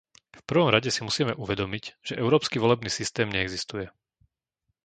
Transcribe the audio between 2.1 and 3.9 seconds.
európsky volebný systém neexistuje.